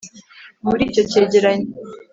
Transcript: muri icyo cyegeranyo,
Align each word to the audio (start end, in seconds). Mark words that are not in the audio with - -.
muri 0.63 0.81
icyo 0.89 1.03
cyegeranyo, 1.11 1.69